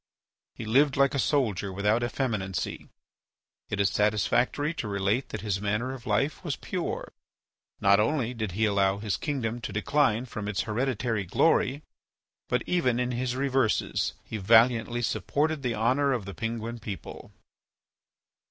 He 0.55 0.65
lived 0.65 0.97
like 0.97 1.13
a 1.13 1.19
soldier 1.19 1.71
without 1.71 2.01
effeminacy. 2.01 2.89
It 3.69 3.79
is 3.79 3.91
satisfactory 3.91 4.73
to 4.73 4.87
relate 4.87 5.29
that 5.29 5.41
his 5.41 5.61
manner 5.61 5.93
of 5.93 6.07
life 6.07 6.43
was 6.43 6.55
pure. 6.55 7.13
Not 7.79 7.99
only 7.99 8.33
did 8.33 8.53
he 8.53 8.65
not 8.65 8.71
allow 8.71 8.97
his 8.97 9.15
kingdom 9.15 9.61
to 9.61 9.71
decline 9.71 10.25
from 10.25 10.47
its 10.47 10.61
hereditary 10.61 11.25
glory, 11.25 11.83
but, 12.49 12.63
even 12.65 12.99
in 12.99 13.11
his 13.11 13.35
reverses 13.35 14.13
he 14.23 14.37
valiantly 14.37 15.03
supported 15.03 15.61
the 15.61 15.75
honour 15.75 16.13
of 16.13 16.25
the 16.25 16.33
Penguin 16.33 16.79
people. 16.79 17.31